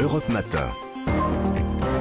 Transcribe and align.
Europe 0.00 0.28
Matin. 0.28 0.68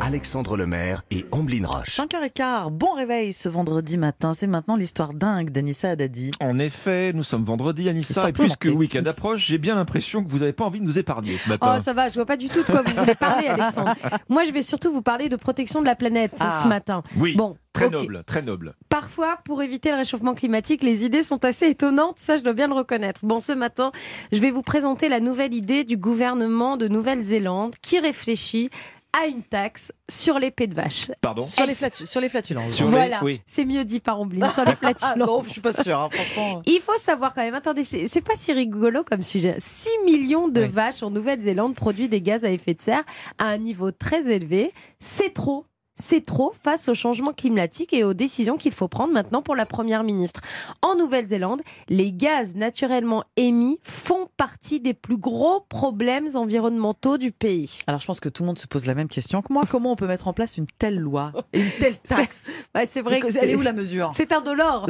Alexandre 0.00 0.56
Lemaire 0.56 1.02
et 1.10 1.24
Amblin 1.30 1.64
Roche. 1.66 1.88
5h15, 2.00 2.70
bon 2.70 2.92
réveil 2.94 3.32
ce 3.32 3.48
vendredi 3.48 3.96
matin. 3.96 4.32
C'est 4.32 4.46
maintenant 4.48 4.74
l'histoire 4.76 5.14
dingue 5.14 5.50
d'Anissa 5.50 5.90
Haddadi. 5.90 6.32
En 6.40 6.58
effet, 6.58 7.12
nous 7.12 7.22
sommes 7.22 7.44
vendredi, 7.44 7.88
Anissa, 7.88 8.28
et 8.28 8.32
puisque 8.32 8.64
le 8.64 8.72
week-end 8.72 9.04
approche, 9.06 9.46
j'ai 9.46 9.58
bien 9.58 9.76
l'impression 9.76 10.24
que 10.24 10.30
vous 10.30 10.38
n'avez 10.40 10.52
pas 10.52 10.64
envie 10.64 10.80
de 10.80 10.84
nous 10.84 10.98
épargner 10.98 11.36
ce 11.36 11.48
matin. 11.48 11.74
Oh, 11.76 11.80
ça 11.80 11.92
va, 11.92 12.08
je 12.08 12.14
vois 12.14 12.26
pas 12.26 12.36
du 12.36 12.48
tout 12.48 12.60
de 12.60 12.64
quoi 12.66 12.82
vous 12.82 12.92
voulez 12.92 13.14
parler, 13.14 13.46
Alexandre. 13.48 13.94
Moi, 14.28 14.44
je 14.44 14.50
vais 14.52 14.62
surtout 14.62 14.92
vous 14.92 15.02
parler 15.02 15.28
de 15.28 15.36
protection 15.36 15.80
de 15.80 15.86
la 15.86 15.94
planète 15.94 16.32
Ah. 16.40 16.58
ce 16.62 16.66
matin. 16.66 17.02
oui, 17.16 17.34
Bon, 17.36 17.56
très 17.88 17.90
noble, 17.90 18.24
très 18.24 18.42
noble. 18.42 18.74
Parfois, 18.88 19.38
pour 19.44 19.62
éviter 19.62 19.90
le 19.90 19.96
réchauffement 19.96 20.34
climatique, 20.34 20.82
les 20.82 21.04
idées 21.04 21.22
sont 21.22 21.44
assez 21.44 21.66
étonnantes, 21.68 22.18
ça 22.18 22.36
je 22.36 22.42
dois 22.42 22.52
bien 22.54 22.68
le 22.68 22.74
reconnaître. 22.74 23.20
Bon, 23.24 23.40
ce 23.40 23.52
matin, 23.52 23.92
je 24.32 24.38
vais 24.38 24.50
vous 24.50 24.62
présenter 24.62 25.08
la 25.08 25.20
nouvelle 25.20 25.54
idée 25.54 25.84
du 25.84 25.96
gouvernement 25.96 26.76
de 26.76 26.88
Nouvelle-Zélande 26.88 27.74
qui 27.82 27.98
réfléchit 27.98 28.70
à 29.12 29.26
une 29.26 29.42
taxe 29.42 29.90
sur 30.08 30.38
les 30.38 30.52
pets 30.52 30.70
de 30.70 30.74
vache. 30.76 31.10
Pardon 31.20 31.42
Sur 31.42 31.66
les, 31.66 31.74
flatu- 31.74 32.06
sur 32.06 32.20
les 32.20 32.28
flatulences. 32.28 32.74
Sur 32.74 32.84
les- 32.86 32.92
voilà, 32.92 33.18
oui. 33.24 33.40
c'est 33.44 33.64
mieux 33.64 33.84
dit 33.84 33.98
par 33.98 34.20
Omblin, 34.20 34.48
sur 34.50 34.64
les 34.64 34.70
Ah 34.70 34.74
non, 35.16 35.26
flatulences. 35.26 35.46
je 35.46 35.50
suis 35.50 35.60
pas 35.60 35.72
sûre, 35.72 35.98
hein, 35.98 36.08
franchement. 36.12 36.62
Il 36.66 36.80
faut 36.80 36.96
savoir 36.96 37.34
quand 37.34 37.42
même, 37.42 37.54
attendez, 37.54 37.82
c'est 37.82 38.06
c'est 38.06 38.20
pas 38.20 38.34
si 38.36 38.52
rigolo 38.52 39.02
comme 39.02 39.24
sujet. 39.24 39.56
6 39.58 39.88
millions 40.04 40.46
de 40.46 40.60
Oui. 40.62 40.68
vaches 40.70 41.02
en 41.02 41.10
Nouvelle-Zélande 41.10 41.74
produisent 41.74 42.08
des 42.10 42.20
gaz 42.22 42.44
à 42.44 42.50
effet 42.52 42.74
de 42.74 42.80
serre 42.80 43.02
à 43.38 43.46
un 43.48 43.58
niveau 43.58 43.90
très 43.90 44.30
élevé. 44.30 44.72
C'est 45.00 45.34
trop. 45.34 45.64
C'est 46.00 46.24
trop 46.24 46.52
face 46.62 46.88
au 46.88 46.94
changement 46.94 47.32
climatique 47.32 47.92
et 47.92 48.04
aux 48.04 48.14
décisions 48.14 48.56
qu'il 48.56 48.72
faut 48.72 48.88
prendre 48.88 49.12
maintenant 49.12 49.42
pour 49.42 49.56
la 49.56 49.66
Première 49.66 50.02
ministre. 50.02 50.40
En 50.82 50.96
Nouvelle-Zélande, 50.96 51.62
les 51.88 52.12
gaz 52.12 52.54
naturellement 52.54 53.22
émis 53.36 53.78
font 53.82 54.28
partie 54.36 54.80
des 54.80 54.94
plus 54.94 55.18
gros 55.18 55.60
problèmes 55.68 56.28
environnementaux 56.34 57.18
du 57.18 57.32
pays. 57.32 57.80
Alors 57.86 58.00
je 58.00 58.06
pense 58.06 58.20
que 58.20 58.28
tout 58.28 58.42
le 58.42 58.48
monde 58.48 58.58
se 58.58 58.66
pose 58.66 58.86
la 58.86 58.94
même 58.94 59.08
question 59.08 59.42
que 59.42 59.52
moi. 59.52 59.64
Comment 59.70 59.92
on 59.92 59.96
peut 59.96 60.06
mettre 60.06 60.28
en 60.28 60.32
place 60.32 60.56
une 60.56 60.66
telle 60.78 60.98
loi 60.98 61.32
et 61.52 61.60
une 61.60 61.70
telle 61.78 61.96
taxe 62.02 62.50
c'est 62.86 63.02
vrai 63.02 63.20
que 63.20 63.26
Elle 63.38 63.50
est 63.50 63.54
où 63.56 63.62
la 63.62 63.72
mesure 63.72 64.12
c'est 64.14 64.32
indolore. 64.32 64.86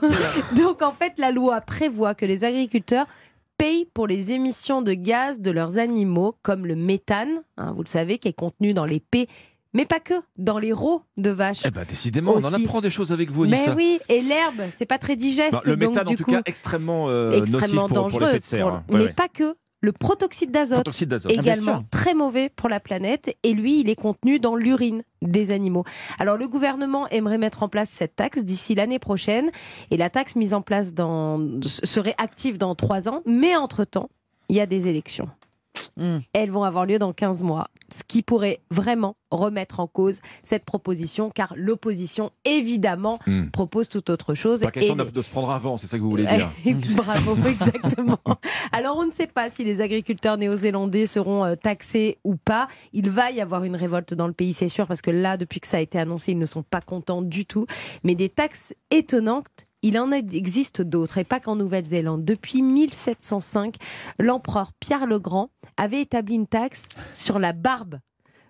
Donc 0.56 0.82
en 0.82 0.92
fait, 0.92 1.14
la 1.18 1.30
loi 1.30 1.60
prévoit 1.60 2.14
que 2.14 2.26
les 2.26 2.44
agriculteurs 2.44 3.06
payent 3.56 3.86
pour 3.92 4.06
les 4.06 4.32
émissions 4.32 4.82
de 4.82 4.94
gaz 4.94 5.40
de 5.40 5.50
leurs 5.50 5.78
animaux, 5.78 6.36
comme 6.42 6.66
le 6.66 6.76
méthane, 6.76 7.42
hein, 7.56 7.72
vous 7.72 7.82
le 7.82 7.88
savez, 7.88 8.18
qui 8.18 8.28
est 8.28 8.32
contenu 8.32 8.72
dans 8.72 8.84
les 8.84 9.00
pets, 9.00 9.28
mais 9.74 9.84
pas 9.84 10.00
que, 10.00 10.14
dans 10.38 10.58
les 10.58 10.72
rots 10.72 11.02
de 11.16 11.30
vaches. 11.30 11.62
Eh 11.64 11.70
ben, 11.70 11.84
décidément, 11.88 12.32
on 12.34 12.44
en 12.44 12.52
apprend 12.52 12.80
des 12.80 12.90
choses 12.90 13.12
avec 13.12 13.30
vous, 13.30 13.46
mais 13.46 13.68
oui, 13.70 14.00
et 14.08 14.20
l'herbe, 14.22 14.62
c'est 14.76 14.86
pas 14.86 14.98
très 14.98 15.16
digeste, 15.16 15.52
Non, 15.52 15.60
le 15.64 15.76
donc 15.76 15.90
méthane, 15.90 16.08
en 16.08 16.10
du 16.10 16.16
tout 16.16 16.24
coup, 16.24 16.30
cas, 16.32 16.42
extrêmement, 16.46 17.08
euh, 17.08 17.30
extrêmement 17.32 17.82
nocif 17.82 17.88
pour, 17.88 17.88
pour 17.88 18.02
dangereux. 18.04 18.20
l'effet 18.26 18.38
de 18.38 18.44
serre. 18.44 18.66
pour- 18.66 18.74
hein. 18.74 18.84
Ouais, 18.88 18.98
mais 18.98 19.04
ouais. 19.06 19.12
pas 19.12 19.28
que. 19.28 19.54
Le 19.80 19.92
protoxyde 19.92 20.50
d'azote, 20.50 20.84
bien 21.28 21.40
également 21.40 21.84
très 21.92 22.12
mauvais 22.12 22.48
pour 22.48 22.68
la 22.68 22.80
planète 22.80 23.36
et 23.44 23.52
lui 23.52 23.78
il 23.78 23.88
est 23.88 23.94
contenu 23.94 24.40
dans 24.40 24.56
l'urine 24.56 25.04
des 25.22 25.52
animaux. 25.52 25.84
Alors 26.18 26.36
le 26.36 26.48
gouvernement 26.48 27.06
aimerait 27.10 27.38
mettre 27.38 27.62
en 27.62 27.68
place 27.68 27.88
cette 27.88 28.16
taxe 28.16 28.40
d'ici 28.42 28.74
l'année 28.74 28.98
prochaine 28.98 29.50
et 29.92 29.96
la 29.96 30.10
taxe 30.10 30.34
mise 30.34 30.52
en 30.52 30.62
place 30.62 30.94
dans, 30.94 31.38
serait 31.62 32.16
active 32.18 32.58
dans 32.58 32.74
trois 32.74 33.08
ans 33.08 33.22
mais 33.24 33.54
entre-temps 33.54 34.10
il 34.48 34.56
y 34.56 34.60
a 34.60 34.66
des 34.66 34.88
élections. 34.88 35.28
Hmm. 35.98 36.18
Elles 36.32 36.50
vont 36.50 36.62
avoir 36.62 36.86
lieu 36.86 36.98
dans 36.98 37.12
15 37.12 37.42
mois, 37.42 37.68
ce 37.92 38.02
qui 38.06 38.22
pourrait 38.22 38.60
vraiment 38.70 39.16
remettre 39.30 39.80
en 39.80 39.86
cause 39.86 40.20
cette 40.42 40.64
proposition 40.64 41.28
car 41.30 41.52
l'opposition 41.56 42.30
évidemment 42.44 43.18
Hmm. 43.26 43.50
propose 43.50 43.88
tout 43.88 44.10
autre 44.10 44.34
chose. 44.34 44.60
Pas 44.60 44.70
question 44.70 44.96
et- 44.96 45.10
de, 45.10 45.22
se 45.22 45.30
prendre 45.30 45.50
avant, 45.50 45.76
c'est 45.76 45.86
ça 45.86 45.98
que 45.98 46.02
vous 46.02 46.10
voulez 46.10 46.24
dire. 46.26 46.48
Bravo, 46.96 47.36
exactement. 47.46 48.18
Alors, 48.72 48.96
on 48.96 49.06
ne 49.06 49.10
sait 49.12 49.26
pas 49.26 49.50
si 49.50 49.64
les 49.64 49.80
agriculteurs 49.80 50.36
néo-zélandais 50.38 51.06
seront 51.06 51.44
euh, 51.44 51.56
taxés 51.56 52.18
ou 52.24 52.36
pas. 52.36 52.68
Il 52.92 53.10
va 53.10 53.30
y 53.30 53.40
avoir 53.40 53.64
une 53.64 53.76
révolte 53.76 54.14
dans 54.14 54.26
le 54.26 54.32
pays, 54.32 54.52
c'est 54.54 54.68
sûr, 54.68 54.86
parce 54.86 55.02
que 55.02 55.10
là, 55.10 55.36
depuis 55.36 55.60
que 55.60 55.66
ça 55.66 55.78
a 55.78 55.80
été 55.80 55.98
annoncé, 55.98 56.32
ils 56.32 56.38
ne 56.38 56.46
sont 56.46 56.62
pas 56.62 56.80
contents 56.80 57.22
du 57.22 57.44
tout. 57.44 57.66
Mais 58.04 58.14
des 58.14 58.28
taxes 58.28 58.72
étonnantes. 58.90 59.46
Il 59.82 59.96
en 59.96 60.10
existe 60.10 60.82
d'autres, 60.82 61.18
et 61.18 61.24
pas 61.24 61.38
qu'en 61.38 61.54
Nouvelle-Zélande. 61.54 62.24
Depuis 62.24 62.62
1705, 62.62 63.76
l'empereur 64.18 64.72
Pierre 64.80 65.06
le 65.06 65.20
Grand 65.20 65.50
avait 65.78 66.02
établi 66.02 66.34
une 66.34 66.46
taxe 66.46 66.86
sur 67.12 67.38
la 67.38 67.52
barbe. 67.52 68.00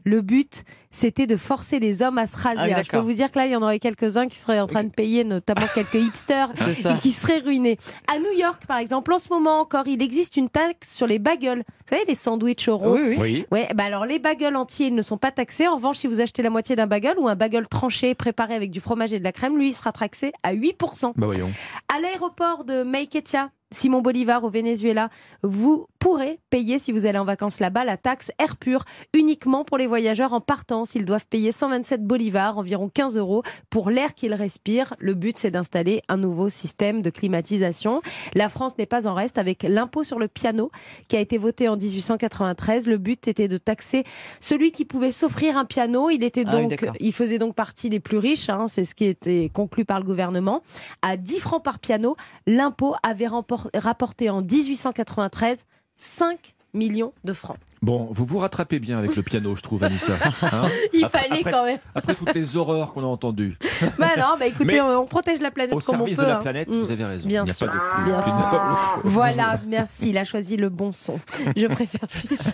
Le 0.05 0.22
but, 0.22 0.65
c'était 0.91 1.27
de 1.27 1.37
forcer 1.37 1.81
les 1.81 2.03
hommes 2.03 2.16
à 2.16 2.27
se 2.27 2.37
raser. 2.37 2.56
Ah 2.56 2.65
oui, 2.65 2.72
Alors, 2.72 2.84
je 2.84 2.91
peux 2.91 2.99
vous 2.99 3.12
dire 3.12 3.31
que 3.31 3.39
là, 3.39 3.47
il 3.47 3.53
y 3.53 3.56
en 3.56 3.61
aurait 3.62 3.78
quelques-uns 3.78 4.27
qui 4.27 4.39
seraient 4.39 4.61
en 4.61 4.66
train 4.66 4.84
de 4.84 4.93
payer, 4.93 5.22
notamment 5.22 5.67
quelques 5.75 5.97
hipsters 5.97 6.49
ça. 6.81 6.94
qui 6.94 7.11
seraient 7.12 7.41
ruinés. 7.41 7.78
À 8.11 8.19
New 8.19 8.33
York, 8.38 8.65
par 8.67 8.78
exemple, 8.78 9.12
en 9.12 9.19
ce 9.19 9.28
moment 9.28 9.61
encore, 9.61 9.87
il 9.87 10.03
existe 10.03 10.38
une 10.38 10.49
taxe 10.49 10.94
sur 10.94 11.06
les 11.06 11.19
bagels. 11.19 11.59
Vous 11.59 11.97
savez, 11.97 12.05
les 12.09 12.15
sandwichs 12.15 12.69
ronds. 12.69 12.94
Oui, 12.94 13.03
oui. 13.09 13.17
Oui. 13.19 13.47
Ouais, 13.50 13.69
bah 13.75 13.84
alors 13.84 14.06
les 14.06 14.19
bagels 14.19 14.56
entiers 14.56 14.87
ils 14.87 14.94
ne 14.94 15.03
sont 15.03 15.19
pas 15.19 15.31
taxés. 15.31 15.69
En 15.69 15.75
revanche, 15.75 15.99
si 15.99 16.06
vous 16.06 16.21
achetez 16.22 16.43
la 16.43 16.50
moitié 16.50 16.75
d'un 16.75 16.87
bagel 16.87 17.19
ou 17.19 17.28
un 17.28 17.34
bagel 17.34 17.67
tranché 17.69 18.15
préparé 18.15 18.55
avec 18.55 18.71
du 18.71 18.81
fromage 18.81 19.12
et 19.12 19.19
de 19.19 19.25
la 19.25 19.33
crème, 19.33 19.59
lui, 19.59 19.69
il 19.71 19.75
sera 19.75 19.93
taxé 19.93 20.33
à 20.43 20.55
8%. 20.55 21.12
Bah 21.17 21.27
voyons. 21.27 21.53
À 21.94 22.00
l'aéroport 22.00 22.65
de 22.65 22.83
Maiquetía, 22.83 23.50
Simon 23.71 24.01
Bolivar 24.01 24.45
au 24.45 24.51
Venezuela, 24.51 25.11
vous 25.43 25.87
pourrez 25.99 26.39
payer, 26.49 26.79
si 26.79 26.91
vous 26.91 27.05
allez 27.05 27.19
en 27.19 27.25
vacances 27.25 27.61
là-bas, 27.61 27.84
la 27.84 27.99
taxe 27.99 28.31
air 28.39 28.56
pur 28.56 28.84
uniquement 29.12 29.65
pour 29.65 29.77
les 29.77 29.87
voyageurs 29.87 30.33
en 30.33 30.41
partance. 30.41 30.95
Ils 30.95 31.05
doivent 31.05 31.27
payer 31.27 31.53
127 31.53 32.03
bolivars, 32.03 32.56
environ 32.56 32.89
15 32.89 33.19
euros, 33.19 33.43
pour 33.69 33.91
l'air 33.91 34.15
qu'ils 34.15 34.33
respirent. 34.33 34.95
Le 34.99 35.12
but, 35.12 35.39
c'est 35.39 35.51
d'installer 35.51 36.01
un 36.09 36.17
nouveau 36.17 36.49
système 36.49 37.03
de 37.03 37.11
climatisation. 37.11 38.01
La 38.34 38.49
France 38.49 38.79
n'est 38.79 38.87
pas 38.87 39.06
en 39.06 39.12
reste 39.12 39.37
avec 39.37 39.65
l'impôt 39.65 40.03
sur 40.03 40.19
le 40.19 40.29
piano 40.29 40.71
qui 41.09 41.17
a 41.17 41.21
été 41.21 41.37
voté 41.37 41.69
en 41.69 41.77
1893. 41.77 42.87
Le 42.87 42.97
but 42.97 43.29
était 43.29 43.49
de 43.49 43.59
taxer 43.59 44.05
celui 44.41 44.73
qui 44.73 44.87
pouvait 44.87 45.12
s'offrir 45.12 45.59
un 45.59 45.67
piano. 45.67 46.09
Il 46.09 46.25
était 46.25 46.45
Ah 46.47 46.56
oui, 46.56 46.69
donc, 46.69 46.87
il 47.00 47.12
faisait 47.12 47.39
donc 47.39 47.55
partie 47.55 47.91
des 47.91 48.00
plus 48.00 48.17
riches. 48.19 48.49
hein, 48.49 48.67
c'est 48.67 48.87
ce 48.87 48.95
qui 48.95 49.05
était 49.05 49.50
conclu 49.53 49.85
par 49.85 49.99
le 50.00 50.06
gouvernement. 50.06 50.62
À 51.03 51.19
10 51.19 51.39
francs 51.41 51.62
par 51.62 51.79
piano, 51.81 52.17
l'impôt 52.47 52.95
avait 53.03 53.27
rempor- 53.27 53.57
rapporté 53.74 54.30
en 54.30 54.42
1893 54.42 55.66
5 55.96 56.54
millions 56.74 57.12
de 57.24 57.32
francs. 57.32 57.56
Bon, 57.80 58.08
vous 58.12 58.26
vous 58.26 58.38
rattrapez 58.38 58.78
bien 58.78 58.98
avec 58.98 59.16
le 59.16 59.22
piano, 59.22 59.56
je 59.56 59.62
trouve, 59.62 59.82
Anissa. 59.84 60.12
Hein 60.42 60.69
Il 60.92 61.04
Après- 61.04 61.20
fallait 61.22 61.41
après- 61.41 61.50
quand 61.52 61.64
même. 61.64 61.78
Après 61.94 62.14
toutes 62.14 62.34
les 62.34 62.56
horreurs 62.56 62.92
qu'on 62.92 63.02
a 63.02 63.06
entendues. 63.06 63.56
Bah 63.98 64.10
non, 64.19 64.36
bah 64.38 64.46
écoutez, 64.46 64.64
Mais 64.64 64.80
on, 64.80 65.02
on 65.02 65.06
protège 65.06 65.41
la 65.41 65.50
planète 65.50 65.72
Au 65.74 65.78
comme 65.78 65.94
on 65.94 65.98
service 66.00 66.16
peut. 66.16 66.22
de 66.24 66.28
la 66.28 66.36
hein. 66.36 66.41
planète, 66.42 66.69
Mm. 66.69 66.72
vous 66.80 66.91
avez 66.91 67.04
raison. 67.04 67.26
Bien 67.28 67.42
Il 67.42 67.44
n'y 67.46 67.50
a 67.50 67.54
sûr, 67.54 67.66
pas 67.69 68.00
de 68.00 68.04
bien 68.04 68.22
sûr. 68.22 69.00
Voilà, 69.04 69.60
merci, 69.66 70.10
il 70.10 70.19
a 70.19 70.25
choisi 70.25 70.56
le 70.56 70.69
bon 70.69 70.92
son. 70.92 71.19
Je 71.56 71.66
préfère 71.69 72.00
celui-ci. 72.08 72.52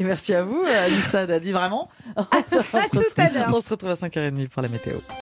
Et 0.00 0.04
merci 0.04 0.34
à 0.34 0.42
vous, 0.44 0.62
Anissa 0.84 1.20
Haddadi, 1.20 1.52
vraiment. 1.52 1.88
À 2.16 2.24
tout 2.42 3.00
à 3.16 3.28
l'heure. 3.30 3.48
On 3.54 3.60
se 3.60 3.70
retrouve 3.70 3.90
à 3.90 3.94
5h30 3.94 4.48
pour 4.48 4.62
la 4.62 4.68
météo. 4.68 4.94